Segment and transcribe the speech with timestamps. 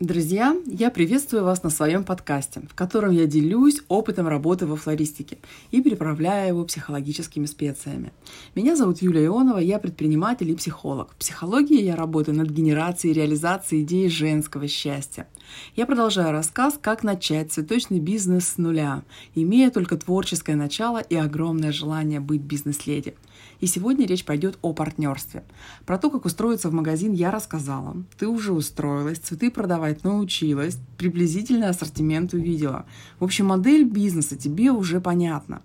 [0.00, 5.38] Друзья, я приветствую вас на своем подкасте, в котором я делюсь опытом работы во флористике
[5.70, 8.12] и приправляю его психологическими специями.
[8.56, 11.12] Меня зовут Юлия Ионова, я предприниматель и психолог.
[11.12, 15.28] В психологии я работаю над генерацией и реализацией идеи женского счастья.
[15.76, 19.04] Я продолжаю рассказ, как начать цветочный бизнес с нуля,
[19.36, 23.14] имея только творческое начало и огромное желание быть бизнес-леди–
[23.64, 25.42] и сегодня речь пойдет о партнерстве.
[25.86, 27.96] Про то, как устроиться в магазин, я рассказала.
[28.18, 32.84] Ты уже устроилась, цветы продавать научилась, приблизительный ассортимент увидела.
[33.18, 35.62] В общем, модель бизнеса тебе уже понятна.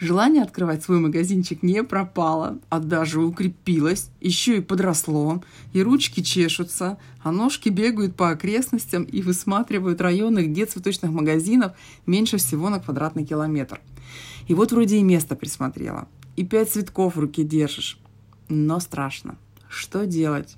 [0.00, 5.40] Желание открывать свой магазинчик не пропало, а даже укрепилось, еще и подросло,
[5.72, 11.70] и ручки чешутся, а ножки бегают по окрестностям и высматривают районы, где цветочных магазинов
[12.04, 13.80] меньше всего на квадратный километр.
[14.48, 17.98] И вот вроде и место присмотрела и пять цветков в руке держишь.
[18.48, 19.36] Но страшно.
[19.68, 20.56] Что делать?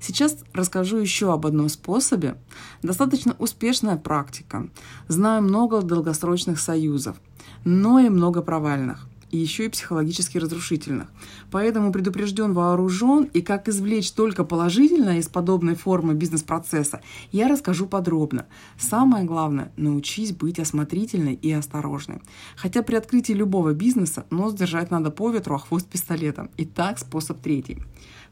[0.00, 2.36] Сейчас расскажу еще об одном способе.
[2.82, 4.68] Достаточно успешная практика.
[5.06, 7.16] Знаю много долгосрочных союзов,
[7.64, 11.08] но и много провальных и еще и психологически разрушительных.
[11.50, 17.00] Поэтому предупрежден, вооружен, и как извлечь только положительное из подобной формы бизнес-процесса,
[17.32, 18.46] я расскажу подробно.
[18.78, 22.22] Самое главное– научись быть осмотрительной и осторожной.
[22.54, 26.48] Хотя при открытии любого бизнеса нос держать надо по ветру, а хвост пистолетом.
[26.56, 27.78] Итак, способ третий.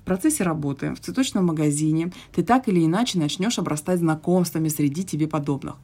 [0.03, 5.27] В процессе работы в цветочном магазине ты так или иначе начнешь обрастать знакомствами среди тебе
[5.27, 5.75] подобных,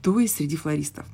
[0.00, 1.04] то есть среди флористов.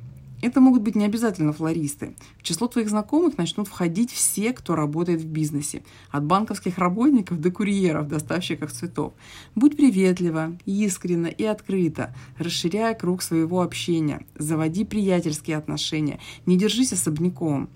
[0.42, 2.16] Это могут быть не обязательно флористы.
[2.36, 5.84] В число твоих знакомых начнут входить все, кто работает в бизнесе.
[6.10, 9.12] От банковских работников до курьеров, доставщиков цветов.
[9.54, 12.12] Будь приветлива, искренна и открыта.
[12.38, 14.26] Расширяя круг своего общения.
[14.36, 16.18] Заводи приятельские отношения.
[16.44, 17.68] Не держись особняком.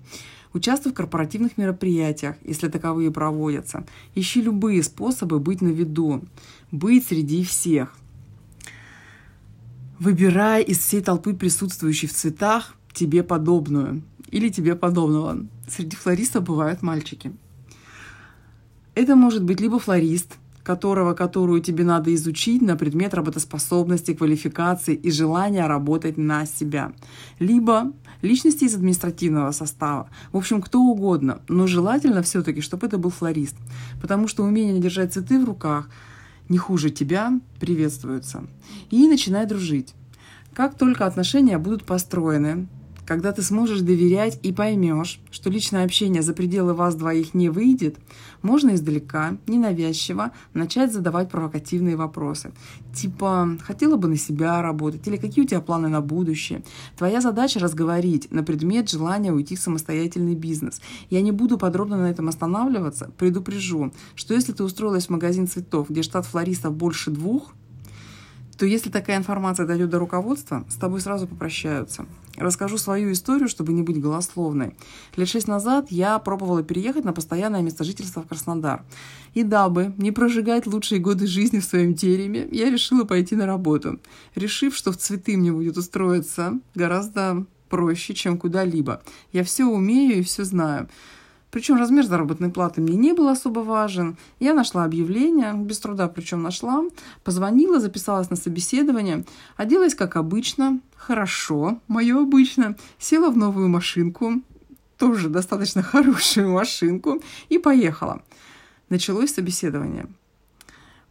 [0.53, 3.85] Участвуй в корпоративных мероприятиях, если таковые проводятся.
[4.13, 6.21] Ищи любые способы быть на виду.
[6.71, 7.95] Быть среди всех–
[9.99, 15.45] выбирая из всей толпы присутствующей в цветах тебе подобную или тебе подобного.
[15.67, 17.31] Среди флористов бывают мальчики.
[18.95, 25.11] Это может быть либо флорист, которого, которую тебе надо изучить на предмет работоспособности, квалификации и
[25.11, 26.93] желания работать на себя.
[27.39, 30.09] Либо личности из административного состава.
[30.31, 31.39] В общем, кто угодно.
[31.47, 33.55] Но желательно все-таки, чтобы это был флорист.
[34.01, 35.89] Потому что умение держать цветы в руках–
[36.49, 38.43] не хуже тебя приветствуются.
[38.89, 39.93] И начинай дружить.
[40.53, 42.67] Как только отношения будут построены,
[43.07, 47.95] когда ты сможешь доверять и поймешь, что личное общение за пределы вас двоих не выйдет,
[48.41, 52.51] можно издалека, ненавязчиво, начать задавать провокативные вопросы.
[52.93, 56.63] Типа, хотела бы на себя работать, или какие у тебя планы на будущее.
[56.97, 60.81] Твоя задача разговорить на предмет желания уйти в самостоятельный бизнес.
[61.09, 65.89] Я не буду подробно на этом останавливаться, предупрежу, что если ты устроилась в магазин цветов,
[65.89, 67.53] где штат флористов больше двух,
[68.57, 72.05] то если такая информация дойдет до руководства, с тобой сразу попрощаются.
[72.37, 74.75] Расскажу свою историю, чтобы не быть голословной.
[75.15, 78.83] Лет шесть назад я пробовала переехать на постоянное место жительства в Краснодар.
[79.33, 83.99] И дабы не прожигать лучшие годы жизни в своем тереме, я решила пойти на работу,
[84.35, 89.01] решив, что в цветы мне будет устроиться гораздо проще, чем куда-либо.
[89.33, 90.87] Я все умею и все знаю.
[91.57, 94.15] Причем размер заработной платы мне не был особо важен.
[94.39, 96.83] Я нашла объявление, без труда причем нашла,
[97.23, 99.25] позвонила, записалась на собеседование,
[99.55, 104.33] оделась как обычно, хорошо, мое обычно, села в новую машинку,
[104.99, 108.21] тоже достаточно хорошую машинку, и поехала.
[108.89, 110.05] Началось собеседование.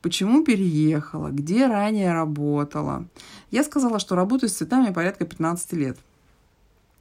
[0.00, 1.30] Почему переехала?
[1.30, 3.08] Где ранее работала?
[3.50, 5.98] Я сказала, что работаю с цветами порядка 15 лет.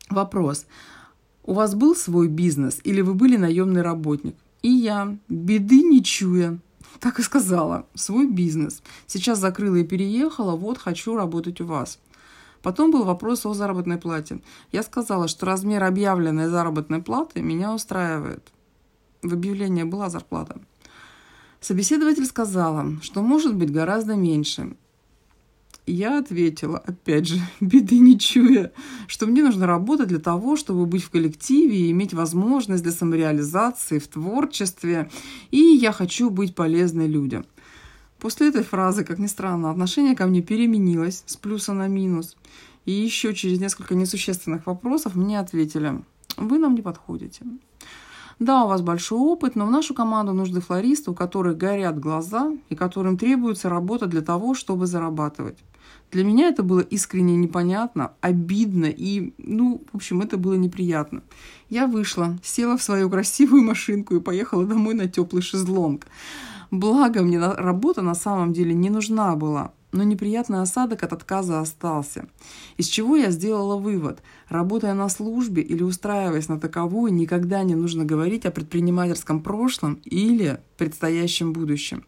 [0.09, 0.65] Вопрос.
[1.47, 4.35] У вас был свой бизнес или вы были наемный работник?
[4.63, 6.57] И я, беды не чуя,
[6.99, 8.81] так и сказала, свой бизнес.
[9.05, 11.99] Сейчас закрыла и переехала, вот хочу работать у вас.
[12.63, 14.41] Потом был вопрос о заработной плате.
[14.71, 18.51] Я сказала, что размер объявленной заработной платы меня устраивает.
[19.21, 20.59] В объявлении была зарплата.
[21.61, 24.75] Собеседователь сказала, что может быть гораздо меньше.
[25.87, 28.71] Я ответила, опять же, беды не чуя,
[29.07, 33.99] что мне нужно работать для того, чтобы быть в коллективе и иметь возможность для самореализации
[33.99, 35.11] в творчестве,
[35.51, 37.45] и я хочу быть полезной людям.
[38.19, 42.35] После этой фразы, как ни странно, отношение ко мне переменилось с плюса на минус.
[42.85, 46.01] И еще через несколько несущественных вопросов мне ответили,
[46.37, 47.45] вы нам не подходите.
[48.39, 52.51] Да, у вас большой опыт, но в нашу команду нужны флористы, у которых горят глаза
[52.69, 55.57] и которым требуется работа для того, чтобы зарабатывать.
[56.11, 61.23] Для меня это было искренне непонятно, обидно и, ну, в общем, это было неприятно.
[61.69, 66.07] Я вышла, села в свою красивую машинку и поехала домой на теплый шезлонг.
[66.71, 69.71] Благо, мне работа на самом деле не нужна была.
[69.91, 72.27] но неприятный осадок от отказа остался.
[72.75, 74.21] Из чего я сделала вывод.
[74.49, 80.59] Работая на службе или устраиваясь на таковую, никогда не нужно говорить о предпринимательском прошлом или
[80.77, 82.03] предстоящем будущем.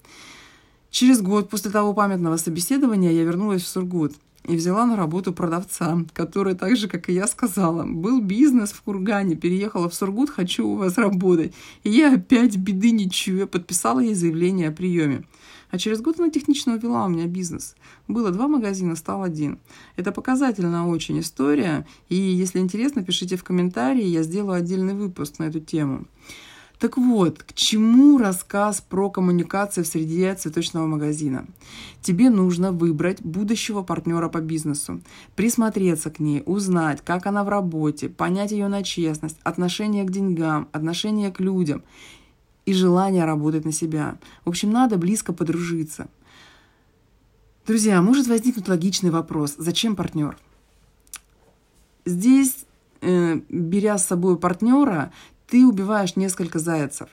[0.98, 4.14] Через год после того памятного собеседования я вернулась в Сургут
[4.46, 8.82] и взяла на работу продавца, который так же, как и я сказала, был бизнес в
[8.82, 11.54] Кургане, переехала в Сургут, хочу у вас работать.
[11.84, 15.24] И я опять беды не чую, подписала ей заявление о приеме.
[15.70, 17.76] А через год она технично увела у меня бизнес.
[18.08, 19.60] Было два магазина, стал один.
[19.98, 21.86] Это показательная очень история.
[22.10, 26.08] И если интересно, пишите в комментарии, я сделаю отдельный выпуск на эту тему.
[26.80, 31.48] Так вот, к чему рассказ про коммуникации в среде цветочного магазина?
[32.02, 35.02] Тебе нужно выбрать будущего партнера по бизнесу,
[35.36, 40.68] присмотреться к ней, узнать, как она в работе, понять ее на честность, отношение к деньгам,
[40.72, 41.84] отношение к людям
[42.68, 44.20] и желание работать на себя.
[44.46, 46.08] В общем, надо близко подружиться.
[47.66, 50.38] Друзья, может возникнуть логичный вопрос, зачем партнер?
[52.06, 52.66] Здесь,
[53.02, 55.12] э, беря с собой партнера,
[55.48, 57.10] ты убиваешь несколько зайцев.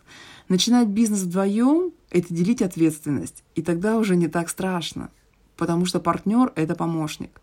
[0.48, 5.10] Начинать бизнес вдвоем– это делить ответственность, и тогда уже не так страшно,
[5.56, 7.40] потому что партнер– это помощник.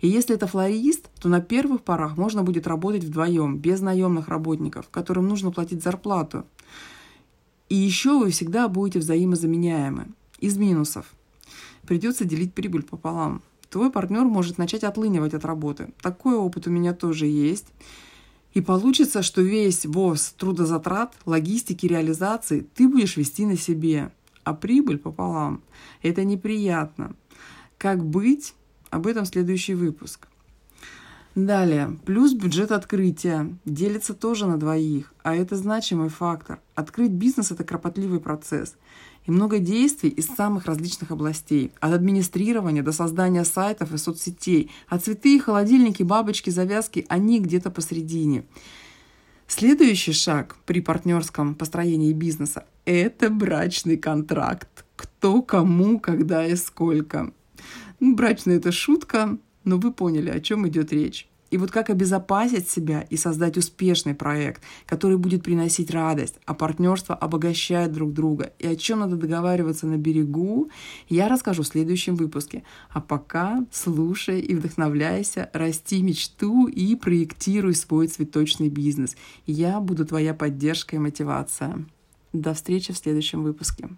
[0.00, 4.88] И если это флорист, то на первых порах можно будет работать вдвоем, без наемных работников,
[4.90, 6.44] которым нужно платить зарплату.
[7.68, 10.08] И еще вы всегда будете взаимозаменяемы.
[10.40, 11.06] Из минусов.
[11.86, 13.42] Придется делить прибыль пополам.
[13.70, 15.94] Твой партнер может начать отлынивать от работы.
[16.02, 17.68] Такой опыт у меня тоже есть.
[18.54, 24.12] И получится, что весь ВОЗ трудозатрат, логистики, реализации ты будешь вести на себе,
[24.44, 25.62] а прибыль пополам.
[26.02, 27.14] Это неприятно.
[27.78, 28.54] Как быть?
[28.90, 30.28] Об этом следующий выпуск.
[31.34, 33.56] Далее, плюс бюджет открытия.
[33.64, 36.60] Делится тоже на двоих, а это значимый фактор.
[36.74, 38.76] Открыть бизнес– это кропотливый процесс
[39.26, 41.72] и много действий из самых различных областей.
[41.80, 44.70] От администрирования до создания сайтов и соцсетей.
[44.88, 48.44] А цветы, холодильники, бабочки, завязки– они где-то посередине.
[49.46, 54.84] Следующий шаг при партнерском построении бизнеса– это брачный контракт.
[54.96, 57.32] Кто, кому, когда и сколько.
[58.00, 61.28] Ну, брачный– это шутка, но вы поняли, о чем идет речь.
[61.52, 67.14] И вот как обезопасить себя и создать успешный проект, который будет приносить радость, а партнерство
[67.14, 68.54] обогащает друг друга.
[68.58, 70.70] И о чем надо договариваться на берегу,
[71.10, 72.62] я расскажу в следующем выпуске.
[72.88, 79.14] А пока слушай и вдохновляйся, расти мечту и проектируй свой цветочный бизнес.
[79.44, 81.84] Я буду твоя поддержка и мотивация.
[82.32, 83.90] До встречи в следующем выпуске.